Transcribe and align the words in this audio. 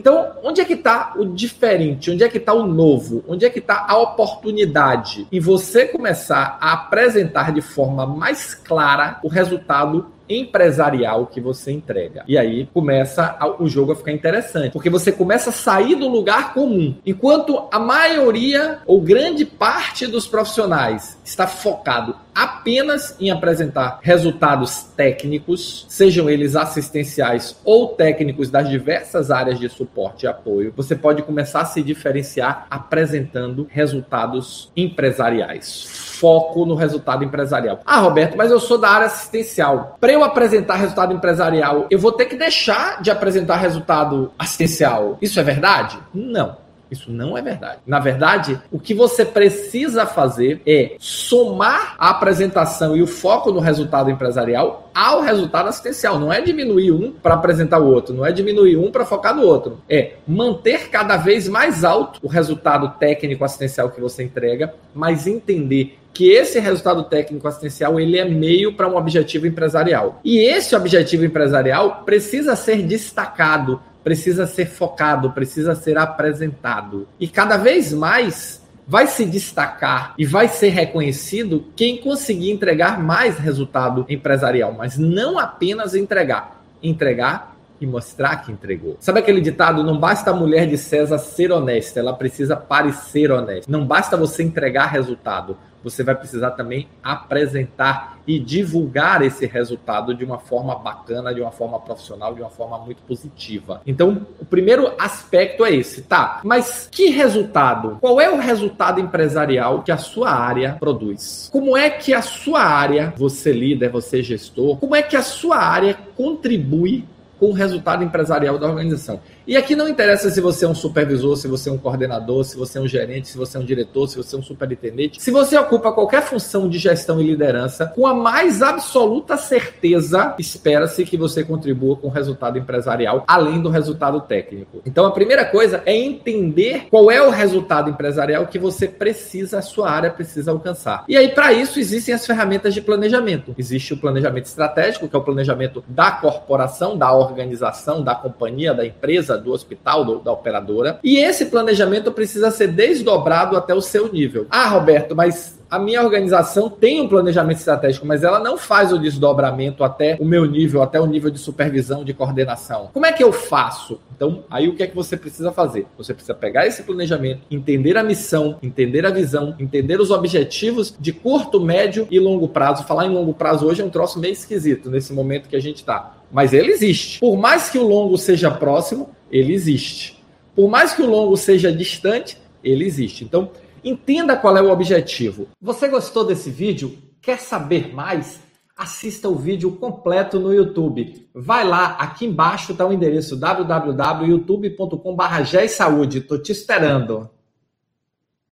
Então, 0.00 0.32
onde 0.42 0.62
é 0.62 0.64
que 0.64 0.72
está 0.72 1.12
o 1.14 1.26
diferente? 1.26 2.10
Onde 2.10 2.24
é 2.24 2.28
que 2.30 2.38
está 2.38 2.54
o 2.54 2.66
novo? 2.66 3.22
Onde 3.28 3.44
é 3.44 3.50
que 3.50 3.58
está 3.58 3.84
a 3.86 3.98
oportunidade? 3.98 5.28
Em 5.30 5.38
você 5.38 5.84
começar 5.84 6.56
a 6.58 6.72
apresentar 6.72 7.52
de 7.52 7.60
forma 7.60 8.06
mais 8.06 8.54
clara 8.54 9.20
o 9.22 9.28
resultado 9.28 10.06
empresarial 10.30 11.26
que 11.26 11.40
você 11.40 11.72
entrega. 11.72 12.24
E 12.26 12.38
aí 12.38 12.68
começa 12.72 13.36
o 13.58 13.68
jogo 13.68 13.92
a 13.92 13.96
ficar 13.96 14.12
interessante, 14.12 14.72
porque 14.72 14.88
você 14.88 15.10
começa 15.10 15.50
a 15.50 15.52
sair 15.52 15.96
do 15.96 16.08
lugar 16.08 16.54
comum. 16.54 16.94
Enquanto 17.04 17.66
a 17.70 17.78
maioria 17.78 18.78
ou 18.86 19.00
grande 19.00 19.44
parte 19.44 20.06
dos 20.06 20.26
profissionais 20.26 21.18
está 21.24 21.46
focado 21.46 22.14
apenas 22.34 23.16
em 23.20 23.30
apresentar 23.30 23.98
resultados 24.02 24.84
técnicos, 24.96 25.84
sejam 25.88 26.30
eles 26.30 26.56
assistenciais 26.56 27.58
ou 27.64 27.88
técnicos 27.88 28.50
das 28.50 28.68
diversas 28.68 29.30
áreas 29.30 29.58
de 29.58 29.68
suporte 29.68 30.24
e 30.24 30.28
apoio, 30.28 30.72
você 30.76 30.94
pode 30.94 31.22
começar 31.22 31.62
a 31.62 31.64
se 31.66 31.82
diferenciar 31.82 32.66
apresentando 32.70 33.66
resultados 33.70 34.70
empresariais 34.76 36.08
foco 36.20 36.66
no 36.66 36.74
resultado 36.74 37.24
empresarial. 37.24 37.80
Ah, 37.86 37.98
Roberto, 37.98 38.36
mas 38.36 38.50
eu 38.50 38.60
sou 38.60 38.76
da 38.76 38.90
área 38.90 39.06
assistencial. 39.06 39.96
Para 39.98 40.12
eu 40.20 40.24
apresentar 40.24 40.76
resultado 40.76 41.12
empresarial, 41.12 41.86
eu 41.90 41.98
vou 41.98 42.12
ter 42.12 42.26
que 42.26 42.36
deixar 42.36 43.02
de 43.02 43.10
apresentar 43.10 43.56
resultado 43.56 44.32
assistencial. 44.38 45.18
Isso 45.20 45.40
é 45.40 45.42
verdade? 45.42 45.98
Não. 46.14 46.56
Isso 46.90 47.10
não 47.10 47.38
é 47.38 47.42
verdade. 47.42 47.78
Na 47.86 48.00
verdade, 48.00 48.60
o 48.70 48.78
que 48.78 48.92
você 48.92 49.24
precisa 49.24 50.06
fazer 50.06 50.60
é 50.66 50.96
somar 50.98 51.94
a 51.96 52.10
apresentação 52.10 52.96
e 52.96 53.02
o 53.02 53.06
foco 53.06 53.52
no 53.52 53.60
resultado 53.60 54.10
empresarial 54.10 54.90
ao 54.92 55.20
resultado 55.20 55.68
assistencial. 55.68 56.18
Não 56.18 56.32
é 56.32 56.40
diminuir 56.40 56.90
um 56.90 57.12
para 57.12 57.34
apresentar 57.34 57.78
o 57.78 57.86
outro, 57.86 58.12
não 58.12 58.26
é 58.26 58.32
diminuir 58.32 58.76
um 58.76 58.90
para 58.90 59.06
focar 59.06 59.34
no 59.34 59.42
outro. 59.42 59.78
É 59.88 60.14
manter 60.26 60.90
cada 60.90 61.16
vez 61.16 61.48
mais 61.48 61.84
alto 61.84 62.18
o 62.22 62.28
resultado 62.28 62.98
técnico 62.98 63.44
assistencial 63.44 63.90
que 63.90 64.00
você 64.00 64.24
entrega, 64.24 64.74
mas 64.92 65.28
entender 65.28 65.99
que 66.12 66.30
esse 66.30 66.58
resultado 66.58 67.04
técnico 67.04 67.46
assistencial 67.46 67.98
ele 68.00 68.18
é 68.18 68.24
meio 68.24 68.74
para 68.74 68.88
um 68.88 68.96
objetivo 68.96 69.46
empresarial. 69.46 70.20
E 70.24 70.38
esse 70.38 70.74
objetivo 70.74 71.24
empresarial 71.24 72.02
precisa 72.04 72.56
ser 72.56 72.82
destacado 72.82 73.80
precisa 74.02 74.46
ser 74.46 74.66
focado, 74.66 75.30
precisa 75.30 75.74
ser 75.74 75.98
apresentado. 75.98 77.06
E 77.18 77.28
cada 77.28 77.56
vez 77.56 77.92
mais 77.92 78.60
vai 78.86 79.06
se 79.06 79.24
destacar 79.24 80.14
e 80.18 80.26
vai 80.26 80.48
ser 80.48 80.70
reconhecido 80.70 81.66
quem 81.76 81.98
conseguir 81.98 82.50
entregar 82.50 83.00
mais 83.00 83.38
resultado 83.38 84.04
empresarial, 84.08 84.72
mas 84.72 84.98
não 84.98 85.38
apenas 85.38 85.94
entregar, 85.94 86.60
entregar 86.82 87.49
e 87.80 87.86
mostrar 87.86 88.36
que 88.36 88.52
entregou. 88.52 88.96
Sabe 89.00 89.20
aquele 89.20 89.40
ditado? 89.40 89.82
Não 89.82 89.98
basta 89.98 90.30
a 90.30 90.34
mulher 90.34 90.66
de 90.66 90.76
César 90.76 91.18
ser 91.18 91.50
honesta, 91.50 92.00
ela 92.00 92.12
precisa 92.12 92.56
parecer 92.56 93.32
honesta. 93.32 93.70
Não 93.70 93.86
basta 93.86 94.16
você 94.16 94.42
entregar 94.42 94.86
resultado, 94.86 95.56
você 95.82 96.02
vai 96.02 96.14
precisar 96.14 96.50
também 96.52 96.88
apresentar 97.02 98.18
e 98.26 98.38
divulgar 98.38 99.22
esse 99.22 99.46
resultado 99.46 100.14
de 100.14 100.24
uma 100.24 100.38
forma 100.38 100.74
bacana, 100.74 101.34
de 101.34 101.40
uma 101.40 101.50
forma 101.50 101.80
profissional, 101.80 102.34
de 102.34 102.40
uma 102.40 102.50
forma 102.50 102.78
muito 102.78 103.02
positiva. 103.02 103.80
Então, 103.86 104.26
o 104.38 104.44
primeiro 104.44 104.92
aspecto 104.98 105.64
é 105.64 105.74
esse, 105.74 106.02
tá? 106.02 106.40
Mas 106.44 106.88
que 106.90 107.06
resultado? 107.10 107.98
Qual 108.00 108.20
é 108.20 108.30
o 108.30 108.38
resultado 108.38 109.00
empresarial 109.00 109.82
que 109.82 109.90
a 109.90 109.96
sua 109.96 110.30
área 110.30 110.76
produz? 110.78 111.48
Como 111.50 111.76
é 111.76 111.88
que 111.88 112.12
a 112.12 112.22
sua 112.22 112.60
área, 112.60 113.12
você 113.16 113.52
líder, 113.52 113.90
você 113.90 114.22
gestor, 114.22 114.76
como 114.76 114.94
é 114.94 115.02
que 115.02 115.16
a 115.16 115.22
sua 115.22 115.56
área 115.56 115.96
contribui 116.16 117.04
com 117.40 117.46
o 117.46 117.52
resultado 117.52 118.04
empresarial 118.04 118.58
da 118.58 118.68
organização. 118.68 119.18
E 119.50 119.56
aqui 119.56 119.74
não 119.74 119.88
interessa 119.88 120.30
se 120.30 120.40
você 120.40 120.64
é 120.64 120.68
um 120.68 120.76
supervisor, 120.76 121.36
se 121.36 121.48
você 121.48 121.68
é 121.68 121.72
um 121.72 121.76
coordenador, 121.76 122.44
se 122.44 122.56
você 122.56 122.78
é 122.78 122.80
um 122.80 122.86
gerente, 122.86 123.26
se 123.26 123.36
você 123.36 123.56
é 123.56 123.60
um 123.60 123.64
diretor, 123.64 124.06
se 124.06 124.16
você 124.16 124.36
é 124.36 124.38
um 124.38 124.42
superintendente. 124.44 125.20
Se 125.20 125.32
você 125.32 125.58
ocupa 125.58 125.90
qualquer 125.90 126.22
função 126.22 126.68
de 126.68 126.78
gestão 126.78 127.20
e 127.20 127.24
liderança, 127.24 127.86
com 127.86 128.06
a 128.06 128.14
mais 128.14 128.62
absoluta 128.62 129.36
certeza, 129.36 130.36
espera-se 130.38 131.04
que 131.04 131.16
você 131.16 131.42
contribua 131.42 131.96
com 131.96 132.06
o 132.06 132.10
resultado 132.12 132.60
empresarial, 132.60 133.24
além 133.26 133.60
do 133.60 133.68
resultado 133.68 134.20
técnico. 134.20 134.82
Então, 134.86 135.04
a 135.04 135.10
primeira 135.10 135.44
coisa 135.44 135.82
é 135.84 135.96
entender 135.96 136.86
qual 136.88 137.10
é 137.10 137.20
o 137.20 137.30
resultado 137.30 137.90
empresarial 137.90 138.46
que 138.46 138.56
você 138.56 138.86
precisa, 138.86 139.58
a 139.58 139.62
sua 139.62 139.90
área 139.90 140.12
precisa 140.12 140.52
alcançar. 140.52 141.02
E 141.08 141.16
aí, 141.16 141.28
para 141.28 141.52
isso, 141.52 141.80
existem 141.80 142.14
as 142.14 142.24
ferramentas 142.24 142.72
de 142.72 142.80
planejamento. 142.80 143.52
Existe 143.58 143.94
o 143.94 143.96
planejamento 143.96 144.44
estratégico, 144.44 145.08
que 145.08 145.16
é 145.16 145.18
o 145.18 145.24
planejamento 145.24 145.82
da 145.88 146.12
corporação, 146.12 146.96
da 146.96 147.12
organização 147.12 148.00
da 148.04 148.14
companhia, 148.14 148.72
da 148.72 148.86
empresa, 148.86 149.39
do 149.40 149.52
hospital, 149.52 150.04
do, 150.04 150.18
da 150.18 150.32
operadora. 150.32 151.00
E 151.02 151.18
esse 151.18 151.46
planejamento 151.46 152.12
precisa 152.12 152.50
ser 152.50 152.68
desdobrado 152.68 153.56
até 153.56 153.74
o 153.74 153.80
seu 153.80 154.12
nível. 154.12 154.46
Ah, 154.50 154.68
Roberto, 154.68 155.16
mas 155.16 155.59
a 155.70 155.78
minha 155.78 156.02
organização 156.02 156.68
tem 156.68 157.00
um 157.00 157.08
planejamento 157.08 157.58
estratégico, 157.58 158.04
mas 158.04 158.24
ela 158.24 158.40
não 158.40 158.58
faz 158.58 158.92
o 158.92 158.98
desdobramento 158.98 159.84
até 159.84 160.16
o 160.18 160.24
meu 160.24 160.44
nível, 160.44 160.82
até 160.82 161.00
o 161.00 161.06
nível 161.06 161.30
de 161.30 161.38
supervisão, 161.38 162.02
de 162.02 162.12
coordenação. 162.12 162.90
Como 162.92 163.06
é 163.06 163.12
que 163.12 163.22
eu 163.22 163.32
faço? 163.32 164.00
Então, 164.14 164.44
aí 164.50 164.68
o 164.68 164.74
que 164.74 164.82
é 164.82 164.86
que 164.88 164.96
você 164.96 165.16
precisa 165.16 165.52
fazer? 165.52 165.86
Você 165.96 166.12
precisa 166.12 166.34
pegar 166.34 166.66
esse 166.66 166.82
planejamento, 166.82 167.42
entender 167.50 167.96
a 167.96 168.02
missão, 168.02 168.58
entender 168.62 169.06
a 169.06 169.10
visão, 169.10 169.54
entender 169.60 170.00
os 170.00 170.10
objetivos 170.10 170.94
de 170.98 171.12
curto, 171.12 171.60
médio 171.60 172.08
e 172.10 172.18
longo 172.18 172.48
prazo. 172.48 172.84
Falar 172.84 173.06
em 173.06 173.10
longo 173.10 173.32
prazo 173.32 173.66
hoje 173.66 173.80
é 173.80 173.84
um 173.84 173.90
troço 173.90 174.18
meio 174.18 174.32
esquisito 174.32 174.90
nesse 174.90 175.12
momento 175.12 175.48
que 175.48 175.56
a 175.56 175.60
gente 175.60 175.76
está. 175.76 176.16
Mas 176.32 176.52
ele 176.52 176.72
existe. 176.72 177.20
Por 177.20 177.36
mais 177.36 177.70
que 177.70 177.78
o 177.78 177.86
longo 177.86 178.18
seja 178.18 178.50
próximo, 178.50 179.10
ele 179.30 179.54
existe. 179.54 180.20
Por 180.54 180.68
mais 180.68 180.92
que 180.92 181.02
o 181.02 181.06
longo 181.06 181.36
seja 181.36 181.72
distante, 181.72 182.36
ele 182.62 182.84
existe. 182.84 183.24
Então, 183.24 183.50
Entenda 183.84 184.36
qual 184.36 184.56
é 184.56 184.62
o 184.62 184.70
objetivo. 184.70 185.48
Você 185.60 185.88
gostou 185.88 186.24
desse 186.24 186.48
vídeo? 186.50 186.96
Quer 187.20 187.38
saber 187.38 187.92
mais? 187.94 188.40
Assista 188.76 189.28
o 189.28 189.34
vídeo 189.34 189.72
completo 189.72 190.38
no 190.40 190.54
YouTube. 190.54 191.28
Vai 191.34 191.66
lá, 191.66 191.96
aqui 191.98 192.24
embaixo 192.24 192.72
está 192.72 192.86
o 192.86 192.92
endereço 192.92 193.36
www.youtube.com.br. 193.36 196.16
Estou 196.16 196.38
te 196.38 196.52
esperando. 196.52 197.28